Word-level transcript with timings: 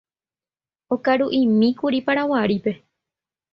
Okaruʼimíkuri 0.93 1.97
Paraguarípe. 2.05 2.71